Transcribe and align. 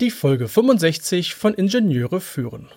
Die 0.00 0.12
Folge 0.12 0.46
65 0.46 1.34
von 1.34 1.54
Ingenieure 1.54 2.20
führen. 2.20 2.68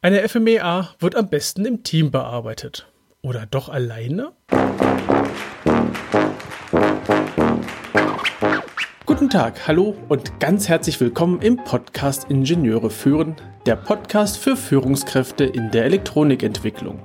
Eine 0.00 0.28
FMEA 0.28 0.94
wird 1.00 1.16
am 1.16 1.28
besten 1.28 1.64
im 1.64 1.82
Team 1.82 2.12
bearbeitet. 2.12 2.86
Oder 3.20 3.46
doch 3.46 3.68
alleine? 3.68 4.30
Guten 9.06 9.28
Tag, 9.28 9.66
hallo 9.66 9.96
und 10.08 10.38
ganz 10.38 10.68
herzlich 10.68 11.00
willkommen 11.00 11.42
im 11.42 11.56
Podcast 11.56 12.30
Ingenieure 12.30 12.90
führen, 12.90 13.34
der 13.66 13.74
Podcast 13.74 14.38
für 14.38 14.56
Führungskräfte 14.56 15.42
in 15.42 15.72
der 15.72 15.84
Elektronikentwicklung. 15.84 17.02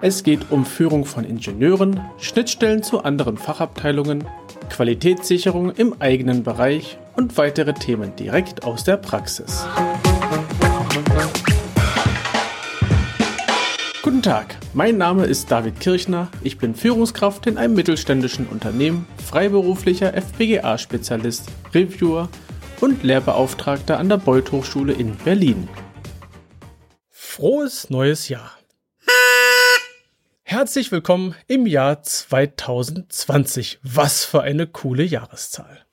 Es 0.00 0.22
geht 0.22 0.50
um 0.50 0.64
Führung 0.64 1.04
von 1.04 1.24
Ingenieuren, 1.24 2.00
Schnittstellen 2.16 2.82
zu 2.82 3.04
anderen 3.04 3.36
Fachabteilungen, 3.36 4.24
Qualitätssicherung 4.70 5.72
im 5.72 6.00
eigenen 6.00 6.42
Bereich 6.42 6.96
und 7.18 7.36
weitere 7.36 7.74
Themen 7.74 8.14
direkt 8.14 8.62
aus 8.62 8.84
der 8.84 8.96
Praxis. 8.96 9.66
Guten 14.02 14.22
Tag, 14.22 14.56
mein 14.72 14.98
Name 14.98 15.26
ist 15.26 15.50
David 15.50 15.80
Kirchner, 15.80 16.30
ich 16.44 16.58
bin 16.58 16.76
Führungskraft 16.76 17.48
in 17.48 17.58
einem 17.58 17.74
mittelständischen 17.74 18.46
Unternehmen, 18.46 19.04
freiberuflicher 19.26 20.14
FPGA-Spezialist, 20.14 21.50
Reviewer 21.74 22.28
und 22.80 23.02
Lehrbeauftragter 23.02 23.98
an 23.98 24.08
der 24.08 24.18
Beuth 24.18 24.52
Hochschule 24.52 24.92
in 24.92 25.16
Berlin. 25.16 25.68
Frohes 27.10 27.90
neues 27.90 28.28
Jahr! 28.28 28.52
Herzlich 30.44 30.92
willkommen 30.92 31.34
im 31.48 31.66
Jahr 31.66 32.00
2020. 32.00 33.80
Was 33.82 34.24
für 34.24 34.40
eine 34.42 34.68
coole 34.68 35.02
Jahreszahl. 35.02 35.87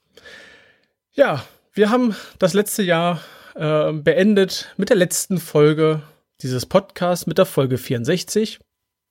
Ja, 1.18 1.46
wir 1.72 1.90
haben 1.92 2.14
das 2.40 2.54
letzte 2.54 2.84
Jahr 2.84 3.22
äh, 3.56 3.94
beendet 3.94 4.74
mit 4.76 4.90
der 4.90 4.98
letzten 4.98 5.38
Folge 5.38 6.02
dieses 6.42 6.66
Podcasts, 6.66 7.26
mit 7.26 7.38
der 7.38 7.46
Folge 7.46 7.78
64. 7.78 8.60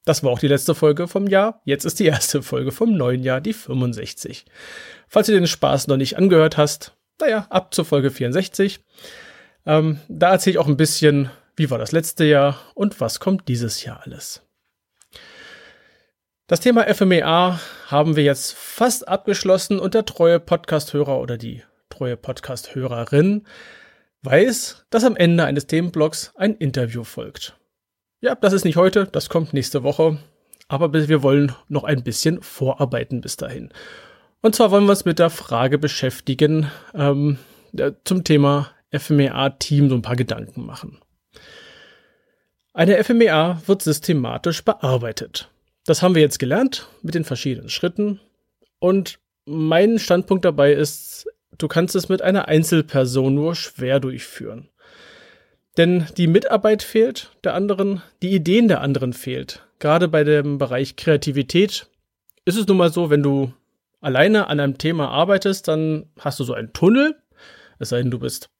Das 0.05 0.23
war 0.23 0.31
auch 0.31 0.39
die 0.39 0.48
letzte 0.48 0.75
Folge 0.75 1.09
vom 1.09 1.27
Jahr. 1.27 1.62
Jetzt 1.64 1.87
ist 1.87 1.98
die 1.98 2.05
erste 2.05 2.42
Folge 2.42 2.73
vom 2.73 2.95
neuen 2.95 3.23
Jahr, 3.23 3.41
die 3.41 3.55
65. 3.55 4.45
Falls 5.09 5.29
du 5.29 5.33
den 5.33 5.47
Spaß 5.47 5.87
noch 5.87 5.97
nicht 5.97 6.19
angehört 6.19 6.59
hast, 6.59 6.95
naja, 7.23 7.47
ab 7.48 7.73
zur 7.73 7.87
Folge 7.87 8.11
64. 8.11 8.81
Ähm, 9.64 9.98
da 10.09 10.33
erzähle 10.33 10.53
ich 10.53 10.59
auch 10.59 10.69
ein 10.69 10.77
bisschen, 10.77 11.31
wie 11.57 11.70
war 11.70 11.79
das 11.79 11.92
letzte 11.92 12.25
Jahr 12.25 12.61
und 12.75 13.01
was 13.01 13.19
kommt 13.19 13.48
dieses 13.48 13.83
Jahr 13.83 14.03
alles. 14.05 14.42
Das 16.48 16.61
Thema 16.61 16.84
FMEA 16.95 17.59
haben 17.86 18.14
wir 18.14 18.25
jetzt 18.25 18.53
fast 18.53 19.09
abgeschlossen 19.09 19.79
und 19.79 19.95
der 19.95 20.05
treue 20.05 20.39
Podcast-Hörer 20.39 21.19
oder 21.19 21.39
die 21.39 21.62
treue 21.95 22.17
Podcast-Hörerin 22.17 23.47
weiß, 24.23 24.87
dass 24.91 25.05
am 25.05 25.17
Ende 25.17 25.45
eines 25.45 25.67
Themenblocks 25.67 26.33
ein 26.34 26.56
Interview 26.56 27.05
folgt. 27.05 27.56
Ja, 28.20 28.34
das 28.34 28.53
ist 28.53 28.64
nicht 28.64 28.77
heute, 28.77 29.06
das 29.06 29.28
kommt 29.28 29.55
nächste 29.55 29.83
Woche, 29.83 30.19
aber 30.67 30.92
wir 30.92 31.23
wollen 31.23 31.53
noch 31.69 31.84
ein 31.84 32.03
bisschen 32.03 32.42
vorarbeiten 32.42 33.20
bis 33.20 33.36
dahin. 33.36 33.70
Und 34.41 34.56
zwar 34.56 34.70
wollen 34.70 34.84
wir 34.84 34.91
uns 34.91 35.05
mit 35.05 35.19
der 35.19 35.31
Frage 35.31 35.78
beschäftigen, 35.78 36.70
ähm, 36.95 37.39
zum 38.05 38.25
Thema 38.25 38.70
FMEA-Team 38.91 39.89
so 39.89 39.95
ein 39.95 40.03
paar 40.03 40.17
Gedanken 40.17 40.67
machen. 40.67 40.98
Eine 42.73 43.03
FMEA 43.03 43.62
wird 43.67 43.83
systematisch 43.83 44.64
bearbeitet. 44.64 45.48
Das 45.86 46.03
haben 46.03 46.14
wir 46.14 46.23
jetzt 46.23 46.39
gelernt 46.39 46.89
mit 47.03 47.14
den 47.14 47.25
verschiedenen 47.25 47.69
Schritten. 47.69 48.20
Und 48.81 49.19
mein 49.45 49.98
Standpunkt 49.98 50.45
dabei 50.45 50.73
ist, 50.73 51.27
du 51.59 51.69
kannst 51.69 51.95
es 51.95 52.09
mit 52.09 52.23
einer 52.23 52.49
Einzelperson 52.49 53.35
nur 53.35 53.55
schwer 53.55 54.01
durchführen. 54.01 54.69
Denn 55.77 56.07
die 56.17 56.27
Mitarbeit 56.27 56.83
fehlt 56.83 57.33
der 57.43 57.55
anderen, 57.55 58.03
die 58.23 58.33
Ideen 58.33 58.69
der 58.69 58.81
anderen 58.81 59.13
fehlt. 59.13 59.67
Gerade 59.81 60.09
bei 60.09 60.23
dem 60.23 60.59
Bereich 60.59 60.97
Kreativität 60.97 61.89
ist 62.45 62.57
es 62.57 62.67
nun 62.67 62.77
mal 62.77 62.93
so, 62.93 63.11
wenn 63.11 63.23
du 63.23 63.53
alleine 64.01 64.48
an 64.48 64.61
einem 64.61 64.79
Thema 64.79 65.09
arbeitest, 65.09 65.67
dann 65.67 66.07
hast 66.20 66.39
du 66.39 66.45
so 66.45 66.55
einen 66.55 66.73
Tunnel. 66.73 67.17
Es 67.79 67.89
sei 67.89 68.03
denn, 68.03 68.11
du 68.11 68.19
bist, 68.19 68.51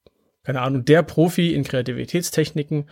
keine 0.43 0.63
Ahnung, 0.63 0.85
der 0.85 1.03
Profi 1.03 1.55
in 1.55 1.65
Kreativitätstechniken. 1.65 2.89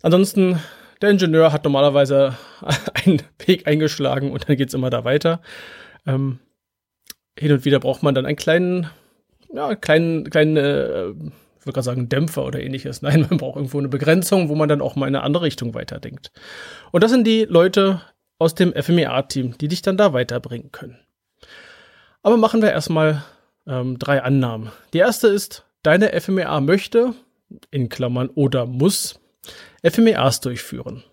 Ansonsten, 0.00 0.58
der 1.02 1.10
Ingenieur 1.10 1.52
hat 1.52 1.64
normalerweise 1.64 2.36
einen 2.94 3.22
Weg 3.44 3.66
eingeschlagen 3.66 4.30
und 4.30 4.48
dann 4.48 4.56
geht's 4.56 4.74
immer 4.74 4.90
da 4.90 5.04
weiter. 5.04 5.42
Ähm, 6.06 6.38
hin 7.38 7.52
und 7.52 7.64
wieder 7.64 7.80
braucht 7.80 8.02
man 8.02 8.14
dann 8.14 8.26
einen 8.26 8.36
kleinen 8.36 8.88
ja, 9.52 9.74
kleinen, 9.74 10.30
kleinen, 10.30 10.56
äh, 10.56 11.08
ich 11.10 11.66
würde 11.66 11.74
gerade 11.74 11.82
sagen, 11.82 12.08
Dämpfer 12.08 12.44
oder 12.44 12.60
ähnliches. 12.60 13.02
Nein, 13.02 13.26
man 13.28 13.38
braucht 13.38 13.56
irgendwo 13.56 13.78
eine 13.78 13.88
Begrenzung, 13.88 14.48
wo 14.48 14.54
man 14.54 14.68
dann 14.68 14.80
auch 14.80 14.96
mal 14.96 15.08
in 15.08 15.14
eine 15.14 15.24
andere 15.24 15.44
Richtung 15.44 15.74
weiterdenkt. 15.74 16.32
Und 16.90 17.02
das 17.02 17.10
sind 17.10 17.26
die 17.26 17.44
Leute 17.44 18.00
aus 18.38 18.54
dem 18.54 18.72
FMEA-Team, 18.72 19.56
die 19.58 19.68
dich 19.68 19.82
dann 19.82 19.96
da 19.96 20.12
weiterbringen 20.12 20.72
können. 20.72 20.98
Aber 22.22 22.36
machen 22.36 22.62
wir 22.62 22.70
erstmal 22.70 23.24
ähm, 23.66 23.98
drei 23.98 24.22
Annahmen. 24.22 24.70
Die 24.92 24.98
erste 24.98 25.28
ist, 25.28 25.64
deine 25.82 26.18
FMEA 26.20 26.60
möchte, 26.60 27.14
in 27.70 27.88
Klammern 27.88 28.30
oder 28.30 28.66
muss, 28.66 29.20
FMEAs 29.82 30.40
durchführen. 30.40 31.04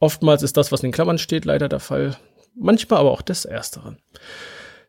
Oftmals 0.00 0.42
ist 0.42 0.56
das, 0.56 0.70
was 0.70 0.82
in 0.82 0.92
Klammern 0.92 1.18
steht, 1.18 1.44
leider 1.44 1.68
der 1.68 1.80
Fall. 1.80 2.16
Manchmal 2.54 3.00
aber 3.00 3.10
auch 3.10 3.22
des 3.22 3.44
Ersteren. 3.44 3.98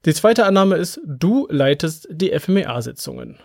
Die 0.05 0.13
zweite 0.13 0.45
Annahme 0.45 0.77
ist, 0.77 1.01
du 1.05 1.47
leitest 1.49 2.07
die 2.09 2.31
FMEA-Sitzungen. 2.37 3.37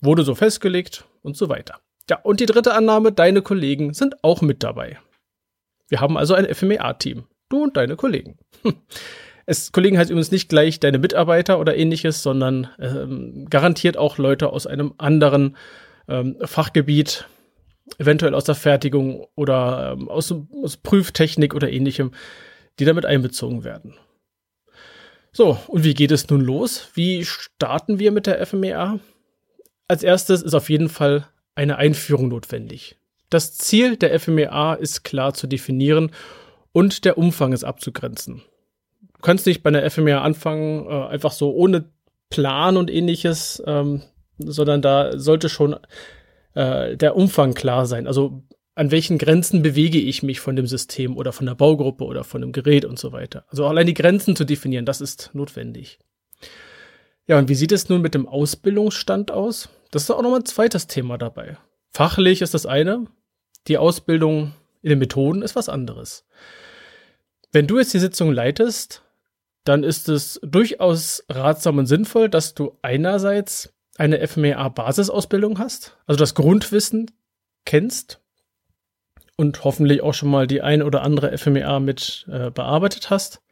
Wurde 0.00 0.22
so 0.22 0.34
festgelegt 0.34 1.04
und 1.22 1.36
so 1.36 1.48
weiter. 1.48 1.80
Ja, 2.08 2.20
und 2.22 2.40
die 2.40 2.46
dritte 2.46 2.74
Annahme, 2.74 3.12
deine 3.12 3.42
Kollegen 3.42 3.92
sind 3.92 4.22
auch 4.22 4.42
mit 4.42 4.62
dabei. 4.62 4.98
Wir 5.88 6.00
haben 6.00 6.16
also 6.16 6.34
ein 6.34 6.52
FMEA-Team. 6.52 7.24
Du 7.48 7.64
und 7.64 7.76
deine 7.76 7.96
Kollegen. 7.96 8.38
Es, 9.44 9.72
Kollegen 9.72 9.98
heißt 9.98 10.08
übrigens 10.08 10.30
nicht 10.30 10.48
gleich 10.48 10.78
deine 10.78 10.98
Mitarbeiter 10.98 11.58
oder 11.58 11.76
ähnliches, 11.76 12.22
sondern 12.22 12.68
ähm, 12.78 13.46
garantiert 13.50 13.96
auch 13.96 14.16
Leute 14.16 14.50
aus 14.50 14.68
einem 14.68 14.94
anderen 14.98 15.56
ähm, 16.06 16.36
Fachgebiet, 16.42 17.26
eventuell 17.98 18.34
aus 18.34 18.44
der 18.44 18.54
Fertigung 18.54 19.26
oder 19.34 19.96
ähm, 19.98 20.08
aus, 20.08 20.32
aus 20.62 20.76
Prüftechnik 20.76 21.54
oder 21.54 21.70
ähnlichem, 21.72 22.12
die 22.78 22.84
damit 22.84 23.04
einbezogen 23.04 23.64
werden. 23.64 23.94
So, 25.32 25.58
und 25.66 25.82
wie 25.82 25.94
geht 25.94 26.12
es 26.12 26.28
nun 26.28 26.42
los? 26.42 26.88
Wie 26.94 27.24
starten 27.24 27.98
wir 27.98 28.12
mit 28.12 28.26
der 28.26 28.44
FMEA? 28.44 28.98
Als 29.88 30.02
erstes 30.02 30.42
ist 30.42 30.54
auf 30.54 30.68
jeden 30.68 30.90
Fall 30.90 31.26
eine 31.54 31.76
Einführung 31.76 32.28
notwendig. 32.28 32.96
Das 33.30 33.56
Ziel 33.56 33.96
der 33.96 34.18
FMEA 34.20 34.74
ist 34.74 35.04
klar 35.04 35.32
zu 35.32 35.46
definieren 35.46 36.10
und 36.72 37.06
der 37.06 37.16
Umfang 37.16 37.54
ist 37.54 37.64
abzugrenzen. 37.64 38.42
Du 39.00 39.20
kannst 39.22 39.46
nicht 39.46 39.62
bei 39.62 39.68
einer 39.68 39.88
FMEA 39.90 40.20
anfangen, 40.20 40.86
äh, 40.86 41.06
einfach 41.06 41.32
so 41.32 41.52
ohne 41.54 41.84
Plan 42.28 42.76
und 42.76 42.90
ähnliches, 42.90 43.62
ähm, 43.66 44.02
sondern 44.38 44.82
da 44.82 45.18
sollte 45.18 45.48
schon 45.48 45.76
äh, 46.54 46.96
der 46.96 47.16
Umfang 47.16 47.54
klar 47.54 47.86
sein. 47.86 48.06
Also 48.06 48.42
an 48.74 48.90
welchen 48.90 49.18
Grenzen 49.18 49.62
bewege 49.62 49.98
ich 49.98 50.22
mich 50.22 50.40
von 50.40 50.56
dem 50.56 50.66
System 50.66 51.16
oder 51.16 51.32
von 51.32 51.46
der 51.46 51.54
Baugruppe 51.54 52.04
oder 52.04 52.24
von 52.24 52.40
dem 52.40 52.52
Gerät 52.52 52.84
und 52.84 52.98
so 52.98 53.12
weiter. 53.12 53.44
Also 53.48 53.66
allein 53.66 53.86
die 53.86 53.94
Grenzen 53.94 54.34
zu 54.34 54.44
definieren, 54.44 54.86
das 54.86 55.00
ist 55.00 55.30
notwendig. 55.34 55.98
Ja, 57.26 57.38
und 57.38 57.48
wie 57.48 57.54
sieht 57.54 57.72
es 57.72 57.88
nun 57.88 58.00
mit 58.00 58.14
dem 58.14 58.26
Ausbildungsstand 58.26 59.30
aus? 59.30 59.68
Das 59.90 60.04
ist 60.04 60.10
auch 60.10 60.22
nochmal 60.22 60.40
ein 60.40 60.46
zweites 60.46 60.86
Thema 60.86 61.18
dabei. 61.18 61.58
Fachlich 61.90 62.40
ist 62.40 62.54
das 62.54 62.66
eine, 62.66 63.06
die 63.68 63.78
Ausbildung 63.78 64.52
in 64.80 64.90
den 64.90 64.98
Methoden 64.98 65.42
ist 65.42 65.54
was 65.54 65.68
anderes. 65.68 66.24
Wenn 67.52 67.66
du 67.66 67.78
jetzt 67.78 67.92
die 67.94 67.98
Sitzung 67.98 68.32
leitest, 68.32 69.02
dann 69.64 69.84
ist 69.84 70.08
es 70.08 70.40
durchaus 70.42 71.24
ratsam 71.28 71.78
und 71.78 71.86
sinnvoll, 71.86 72.28
dass 72.28 72.54
du 72.54 72.78
einerseits 72.82 73.72
eine 73.96 74.26
FMEA-Basisausbildung 74.26 75.58
hast, 75.58 75.98
also 76.06 76.18
das 76.18 76.34
Grundwissen 76.34 77.10
kennst, 77.64 78.21
und 79.36 79.64
hoffentlich 79.64 80.02
auch 80.02 80.14
schon 80.14 80.30
mal 80.30 80.46
die 80.46 80.62
ein 80.62 80.82
oder 80.82 81.02
andere 81.02 81.36
FMEA 81.36 81.80
mit 81.80 82.26
äh, 82.30 82.50
bearbeitet 82.50 83.10
hast. 83.10 83.42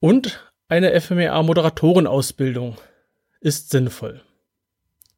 Und 0.00 0.52
eine 0.68 0.98
FMEA-Moderatorenausbildung 1.00 2.76
ist 3.40 3.70
sinnvoll. 3.70 4.22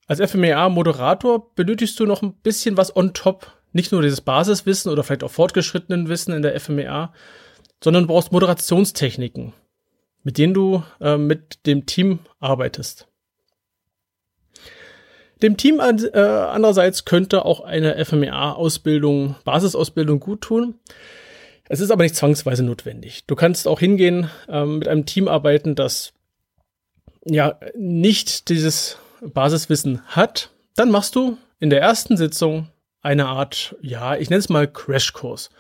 Als 0.07 0.21
FMEA-Moderator 0.21 1.55
benötigst 1.55 1.99
du 1.99 2.07
noch 2.07 2.23
ein 2.23 2.35
bisschen 2.35 2.77
was 2.77 2.95
on 2.95 3.15
top. 3.15 3.53
Nicht 3.73 3.93
nur 3.93 4.03
dieses 4.03 4.21
Basiswissen 4.21 4.93
oder 4.93 5.03
vielleicht 5.03 5.25
auch 5.25 5.31
fortgeschrittenen 5.31 6.09
Wissen 6.09 6.35
in 6.35 6.43
der 6.43 6.59
FMEA, 6.61 7.13
sondern 7.83 8.07
brauchst 8.07 8.33
Moderationstechniken, 8.33 9.53
mit 10.23 10.39
denen 10.39 10.55
du 10.55 10.83
äh, 11.01 11.17
mit 11.17 11.67
dem 11.67 11.87
Team 11.87 12.21
arbeitest. 12.41 13.09
Dem 15.43 15.57
Team 15.57 15.81
äh, 15.81 16.19
andererseits 16.19 17.05
könnte 17.05 17.45
auch 17.45 17.61
eine 17.61 18.03
FMEA-Ausbildung, 18.05 19.37
Basisausbildung 19.45 20.21
gut 20.21 20.43
tun. 20.43 20.75
Es 21.69 21.81
ist 21.81 21.91
aber 21.91 22.03
nicht 22.03 22.17
zwangsweise 22.17 22.63
notwendig. 22.63 23.25
Du 23.27 23.35
kannst 23.35 23.67
auch 23.67 23.81
hingehen, 23.81 24.31
ähm, 24.49 24.79
mit 24.79 24.89
einem 24.89 25.07
Team 25.07 25.29
arbeiten, 25.29 25.75
das 25.75 26.13
ja 27.25 27.59
nicht 27.77 28.49
dieses 28.49 28.99
Basiswissen 29.23 30.03
hat, 30.07 30.51
dann 30.77 30.91
machst 30.91 31.17
du 31.17 31.39
in 31.61 31.71
der 31.71 31.81
ersten 31.81 32.17
Sitzung 32.17 32.69
eine 33.01 33.27
Art, 33.27 33.77
ja, 33.81 34.17
ich 34.17 34.31
nenne 34.31 34.41
es 34.41 34.49
mal 34.49 34.67
Crashkurs. 34.67 35.51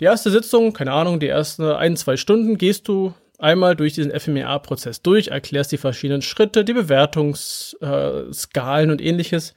Die 0.00 0.04
erste 0.04 0.30
Sitzung, 0.30 0.72
keine 0.72 0.92
Ahnung, 0.92 1.18
die 1.18 1.28
ersten 1.28 1.64
ein, 1.64 1.96
zwei 1.96 2.16
Stunden 2.16 2.58
gehst 2.58 2.86
du 2.86 3.14
einmal 3.38 3.74
durch 3.76 3.94
diesen 3.94 4.12
FMEA-Prozess 4.12 5.00
durch, 5.02 5.28
erklärst 5.28 5.72
die 5.72 5.78
verschiedenen 5.78 6.20
Schritte, 6.22 6.64
die 6.64 6.74
Bewertungsskalen 6.74 8.88
äh, 8.88 8.92
und 8.92 9.00
ähnliches, 9.00 9.54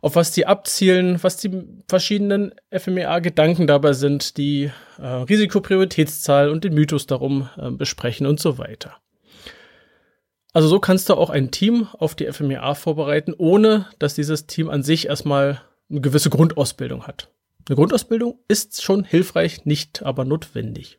auf 0.00 0.16
was 0.16 0.32
die 0.32 0.46
abzielen, 0.46 1.22
was 1.22 1.36
die 1.38 1.62
verschiedenen 1.88 2.54
FMEA-Gedanken 2.70 3.66
dabei 3.66 3.92
sind, 3.92 4.36
die 4.36 4.70
äh, 4.98 5.06
Risikoprioritätszahl 5.06 6.50
und 6.50 6.64
den 6.64 6.74
Mythos 6.74 7.06
darum 7.06 7.48
äh, 7.56 7.70
besprechen 7.70 8.26
und 8.26 8.40
so 8.40 8.58
weiter. 8.58 8.96
Also 10.52 10.68
so 10.68 10.80
kannst 10.80 11.08
du 11.08 11.14
auch 11.14 11.30
ein 11.30 11.50
Team 11.50 11.88
auf 11.98 12.14
die 12.14 12.30
FMEA 12.30 12.74
vorbereiten, 12.74 13.32
ohne 13.36 13.86
dass 13.98 14.14
dieses 14.14 14.46
Team 14.46 14.68
an 14.68 14.82
sich 14.82 15.06
erstmal 15.06 15.62
eine 15.88 16.02
gewisse 16.02 16.28
Grundausbildung 16.28 17.06
hat. 17.06 17.30
Eine 17.68 17.76
Grundausbildung 17.76 18.38
ist 18.48 18.82
schon 18.82 19.04
hilfreich, 19.04 19.64
nicht 19.64 20.02
aber 20.02 20.24
notwendig. 20.24 20.98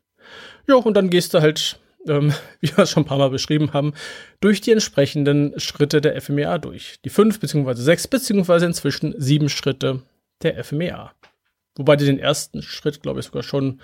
Ja, 0.66 0.76
und 0.76 0.94
dann 0.94 1.10
gehst 1.10 1.34
du 1.34 1.40
halt, 1.40 1.78
ähm, 2.08 2.32
wie 2.60 2.76
wir 2.76 2.84
es 2.84 2.90
schon 2.90 3.04
ein 3.04 3.06
paar 3.06 3.18
Mal 3.18 3.30
beschrieben 3.30 3.72
haben, 3.72 3.92
durch 4.40 4.60
die 4.60 4.72
entsprechenden 4.72 5.58
Schritte 5.58 6.00
der 6.00 6.20
FMEA 6.20 6.58
durch. 6.58 7.00
Die 7.04 7.10
fünf 7.10 7.40
beziehungsweise 7.40 7.82
sechs 7.82 8.08
beziehungsweise 8.08 8.66
inzwischen 8.66 9.14
sieben 9.18 9.48
Schritte 9.48 10.02
der 10.42 10.62
FMEA. 10.62 11.12
Wobei 11.76 11.96
du 11.96 12.04
den 12.04 12.18
ersten 12.18 12.62
Schritt, 12.62 13.02
glaube 13.02 13.20
ich, 13.20 13.26
sogar 13.26 13.42
schon 13.42 13.80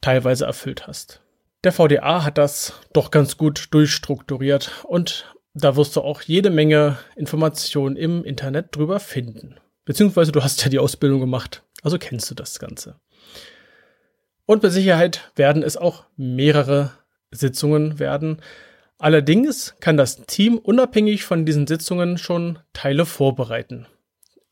teilweise 0.00 0.46
erfüllt 0.46 0.86
hast. 0.86 1.20
Der 1.64 1.72
VDA 1.72 2.24
hat 2.24 2.38
das 2.38 2.74
doch 2.92 3.10
ganz 3.10 3.36
gut 3.36 3.68
durchstrukturiert 3.72 4.70
und 4.84 5.34
da 5.54 5.74
wirst 5.74 5.96
du 5.96 6.02
auch 6.02 6.20
jede 6.22 6.50
Menge 6.50 6.98
Informationen 7.16 7.96
im 7.96 8.24
Internet 8.24 8.76
drüber 8.76 9.00
finden. 9.00 9.56
Beziehungsweise 9.84 10.32
du 10.32 10.42
hast 10.42 10.62
ja 10.62 10.68
die 10.68 10.78
Ausbildung 10.78 11.20
gemacht, 11.20 11.62
also 11.82 11.98
kennst 11.98 12.30
du 12.30 12.34
das 12.34 12.58
Ganze. 12.58 13.00
Und 14.44 14.62
mit 14.62 14.70
Sicherheit 14.70 15.32
werden 15.34 15.62
es 15.62 15.76
auch 15.76 16.04
mehrere 16.16 16.92
Sitzungen 17.36 17.98
werden. 17.98 18.42
Allerdings 18.98 19.74
kann 19.80 19.96
das 19.96 20.24
Team 20.26 20.58
unabhängig 20.58 21.24
von 21.24 21.44
diesen 21.44 21.66
Sitzungen 21.66 22.18
schon 22.18 22.58
Teile 22.72 23.04
vorbereiten. 23.06 23.86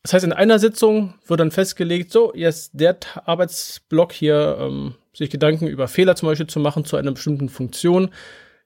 Das 0.03 0.13
heißt, 0.13 0.25
in 0.25 0.33
einer 0.33 0.59
Sitzung 0.59 1.15
wird 1.25 1.39
dann 1.39 1.49
festgelegt, 1.49 2.11
so, 2.11 2.31
jetzt 2.35 2.71
der 2.73 2.97
Arbeitsblock 3.25 4.13
hier, 4.13 4.57
ähm, 4.59 4.95
sich 5.13 5.31
Gedanken 5.31 5.65
über 5.65 5.87
Fehler 5.87 6.15
zum 6.15 6.29
Beispiel 6.29 6.45
zu 6.45 6.59
machen 6.59 6.85
zu 6.85 6.95
einer 6.95 7.11
bestimmten 7.11 7.49
Funktion, 7.49 8.11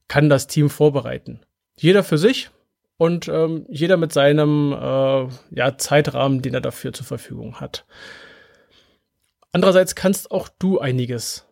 kann 0.10 0.28
das 0.28 0.48
Team 0.48 0.70
vorbereiten. 0.70 1.40
Jeder 1.78 2.04
für 2.04 2.18
sich 2.18 2.50
und 2.98 3.30
ähm, 3.30 3.66
jeder 3.70 3.96
mit 3.96 4.12
seinem 4.12 4.74
äh, 4.74 5.28
ja, 5.56 5.78
Zeitrahmen, 5.78 6.42
den 6.42 6.56
er 6.56 6.62
dafür 6.62 6.92
zur 6.92 7.06
Verfügung 7.06 7.62
hat. 7.62 7.86
Andererseits 9.54 9.96
kannst 9.96 10.32
auch 10.32 10.50
du 10.60 10.80
einiges 10.80 11.48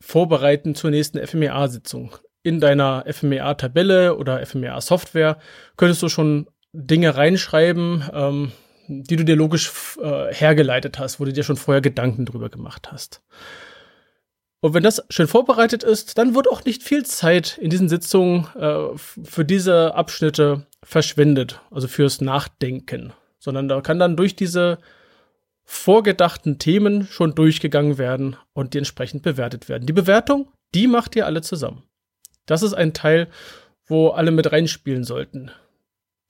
vorbereiten 0.00 0.74
zur 0.74 0.90
nächsten 0.90 1.24
FMEA-Sitzung. 1.24 2.16
In 2.42 2.60
deiner 2.60 3.04
FMEA-Tabelle 3.06 4.16
oder 4.16 4.44
FMEA-Software 4.44 5.38
könntest 5.76 6.02
du 6.02 6.08
schon 6.08 6.48
Dinge 6.72 7.16
reinschreiben, 7.16 8.04
ähm, 8.12 8.52
die 8.88 9.16
du 9.16 9.24
dir 9.24 9.36
logisch 9.36 9.70
äh, 10.02 10.32
hergeleitet 10.32 10.98
hast, 10.98 11.20
wo 11.20 11.24
du 11.24 11.32
dir 11.32 11.42
schon 11.42 11.56
vorher 11.56 11.80
Gedanken 11.80 12.24
drüber 12.24 12.48
gemacht 12.48 12.90
hast. 12.90 13.22
Und 14.60 14.74
wenn 14.74 14.82
das 14.82 15.04
schön 15.08 15.28
vorbereitet 15.28 15.84
ist, 15.84 16.18
dann 16.18 16.34
wird 16.34 16.48
auch 16.50 16.64
nicht 16.64 16.82
viel 16.82 17.04
Zeit 17.04 17.58
in 17.58 17.70
diesen 17.70 17.88
Sitzungen 17.88 18.46
äh, 18.58 18.96
für 18.96 19.44
diese 19.44 19.94
Abschnitte 19.94 20.66
verschwendet, 20.82 21.60
also 21.70 21.86
fürs 21.86 22.20
Nachdenken, 22.20 23.12
sondern 23.38 23.68
da 23.68 23.80
kann 23.80 23.98
dann 23.98 24.16
durch 24.16 24.34
diese 24.34 24.78
vorgedachten 25.70 26.58
Themen 26.58 27.06
schon 27.06 27.34
durchgegangen 27.34 27.98
werden 27.98 28.36
und 28.54 28.72
die 28.72 28.78
entsprechend 28.78 29.22
bewertet 29.22 29.68
werden. 29.68 29.86
Die 29.86 29.92
Bewertung, 29.92 30.50
die 30.74 30.86
macht 30.86 31.14
ihr 31.14 31.26
alle 31.26 31.42
zusammen. 31.42 31.82
Das 32.46 32.62
ist 32.62 32.72
ein 32.72 32.94
Teil, 32.94 33.28
wo 33.86 34.08
alle 34.08 34.30
mit 34.30 34.50
reinspielen 34.50 35.04
sollten 35.04 35.50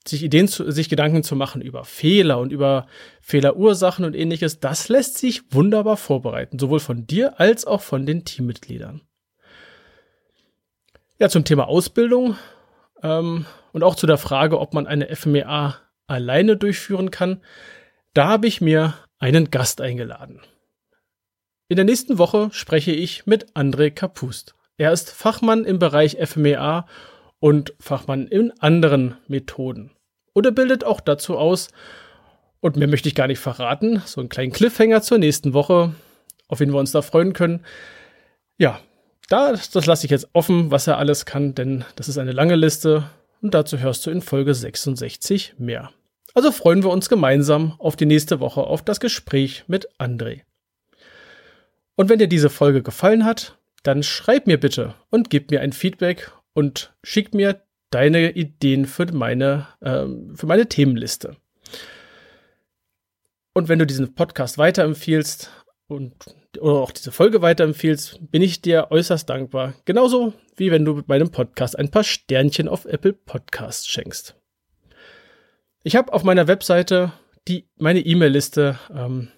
sich 0.07 0.23
Ideen 0.23 0.47
zu, 0.47 0.69
sich 0.71 0.89
Gedanken 0.89 1.23
zu 1.23 1.35
machen 1.35 1.61
über 1.61 1.85
Fehler 1.85 2.39
und 2.39 2.51
über 2.51 2.87
Fehlerursachen 3.21 4.05
und 4.05 4.15
ähnliches, 4.15 4.59
das 4.59 4.89
lässt 4.89 5.17
sich 5.17 5.53
wunderbar 5.53 5.97
vorbereiten, 5.97 6.59
sowohl 6.59 6.79
von 6.79 7.05
dir 7.05 7.39
als 7.39 7.65
auch 7.65 7.81
von 7.81 8.05
den 8.05 8.25
Teammitgliedern. 8.25 9.01
Ja, 11.19 11.29
zum 11.29 11.43
Thema 11.43 11.67
Ausbildung 11.67 12.37
ähm, 13.03 13.45
und 13.73 13.83
auch 13.83 13.95
zu 13.95 14.07
der 14.07 14.17
Frage, 14.17 14.59
ob 14.59 14.73
man 14.73 14.87
eine 14.87 15.13
FMEA 15.15 15.77
alleine 16.07 16.57
durchführen 16.57 17.11
kann, 17.11 17.43
da 18.13 18.27
habe 18.27 18.47
ich 18.47 18.61
mir 18.61 18.95
einen 19.19 19.51
Gast 19.51 19.81
eingeladen. 19.81 20.41
In 21.67 21.75
der 21.75 21.85
nächsten 21.85 22.17
Woche 22.17 22.49
spreche 22.51 22.91
ich 22.91 23.25
mit 23.25 23.51
André 23.53 23.91
Kapust. 23.91 24.55
Er 24.77 24.91
ist 24.91 25.11
Fachmann 25.11 25.65
im 25.65 25.77
Bereich 25.77 26.17
FMEA 26.17 26.87
und 27.39 27.73
Fachmann 27.79 28.27
in 28.27 28.51
anderen 28.59 29.17
Methoden 29.27 29.91
oder 30.33 30.51
bildet 30.51 30.83
auch 30.83 31.01
dazu 31.01 31.37
aus. 31.37 31.69
Und 32.61 32.75
mehr 32.75 32.87
möchte 32.87 33.07
ich 33.07 33.15
gar 33.15 33.27
nicht 33.27 33.39
verraten. 33.39 34.01
So 34.05 34.19
einen 34.19 34.29
kleinen 34.29 34.51
Cliffhanger 34.51 35.01
zur 35.01 35.17
nächsten 35.17 35.53
Woche, 35.53 35.93
auf 36.47 36.57
den 36.57 36.71
wir 36.71 36.79
uns 36.79 36.91
da 36.91 37.01
freuen 37.01 37.33
können. 37.33 37.65
Ja, 38.57 38.79
da, 39.29 39.51
das 39.51 39.85
lasse 39.85 40.05
ich 40.05 40.11
jetzt 40.11 40.29
offen, 40.33 40.71
was 40.71 40.87
er 40.87 40.97
alles 40.97 41.25
kann, 41.25 41.55
denn 41.55 41.85
das 41.95 42.09
ist 42.09 42.17
eine 42.17 42.31
lange 42.31 42.55
Liste 42.55 43.03
und 43.41 43.53
dazu 43.53 43.79
hörst 43.79 44.05
du 44.05 44.11
in 44.11 44.21
Folge 44.21 44.53
66 44.53 45.55
mehr. 45.57 45.91
Also 46.33 46.51
freuen 46.51 46.83
wir 46.83 46.89
uns 46.89 47.09
gemeinsam 47.09 47.73
auf 47.79 47.95
die 47.95 48.05
nächste 48.05 48.39
Woche, 48.39 48.61
auf 48.61 48.83
das 48.83 48.99
Gespräch 48.99 49.63
mit 49.67 49.89
André. 49.99 50.41
Und 51.95 52.09
wenn 52.09 52.19
dir 52.19 52.27
diese 52.27 52.49
Folge 52.49 52.81
gefallen 52.81 53.25
hat, 53.25 53.57
dann 53.83 54.03
schreib 54.03 54.47
mir 54.47 54.59
bitte 54.59 54.95
und 55.09 55.29
gib 55.29 55.51
mir 55.51 55.61
ein 55.61 55.73
Feedback 55.73 56.31
und 56.53 56.93
schick 57.03 57.33
mir 57.33 57.61
deine 57.89 58.31
Ideen 58.31 58.85
für 58.85 59.11
meine, 59.11 59.67
ähm, 59.81 60.35
für 60.35 60.45
meine 60.45 60.67
Themenliste. 60.67 61.35
Und 63.53 63.67
wenn 63.67 63.79
du 63.79 63.85
diesen 63.85 64.13
Podcast 64.15 64.57
weiterempfiehlst 64.57 65.51
und 65.87 66.13
oder 66.59 66.79
auch 66.79 66.91
diese 66.91 67.11
Folge 67.11 67.41
weiterempfiehlst, 67.41 68.31
bin 68.31 68.41
ich 68.41 68.61
dir 68.61 68.87
äußerst 68.89 69.29
dankbar. 69.29 69.73
Genauso 69.85 70.33
wie 70.55 70.71
wenn 70.71 70.85
du 70.85 70.95
mit 70.95 71.07
meinem 71.07 71.31
Podcast 71.31 71.77
ein 71.77 71.91
paar 71.91 72.03
Sternchen 72.03 72.67
auf 72.67 72.85
Apple 72.85 73.13
Podcasts 73.13 73.87
schenkst. 73.87 74.38
Ich 75.83 75.95
habe 75.95 76.11
auf 76.11 76.23
meiner 76.23 76.47
Webseite 76.47 77.13
die, 77.47 77.67
meine 77.77 78.01
E-Mail-Liste 78.01 78.77
ähm, 78.93 79.29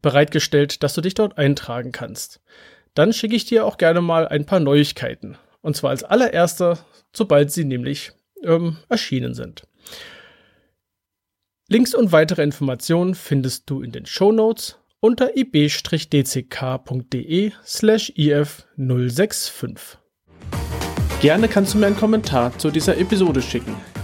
bereitgestellt, 0.00 0.82
dass 0.82 0.94
du 0.94 1.00
dich 1.00 1.14
dort 1.14 1.36
eintragen 1.38 1.92
kannst. 1.92 2.40
Dann 2.94 3.12
schicke 3.12 3.36
ich 3.36 3.44
dir 3.44 3.66
auch 3.66 3.76
gerne 3.76 4.00
mal 4.00 4.26
ein 4.26 4.46
paar 4.46 4.60
Neuigkeiten. 4.60 5.36
Und 5.60 5.76
zwar 5.76 5.90
als 5.90 6.02
allererster, 6.02 6.78
sobald 7.12 7.52
sie 7.52 7.64
nämlich 7.64 8.12
ähm, 8.42 8.78
erschienen 8.88 9.34
sind. 9.34 9.64
Links 11.68 11.94
und 11.94 12.12
weitere 12.12 12.42
Informationen 12.42 13.14
findest 13.14 13.68
du 13.68 13.82
in 13.82 13.92
den 13.92 14.06
Show 14.06 14.32
Notes 14.32 14.78
unter 15.00 15.36
ib-dck.de 15.36 16.32
slash 17.64 18.12
if065. 18.16 19.98
Gerne 21.20 21.48
kannst 21.48 21.74
du 21.74 21.78
mir 21.78 21.86
einen 21.86 21.96
Kommentar 21.96 22.56
zu 22.58 22.70
dieser 22.70 22.96
Episode 22.98 23.42
schicken. 23.42 23.74